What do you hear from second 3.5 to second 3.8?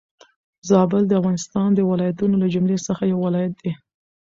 دي.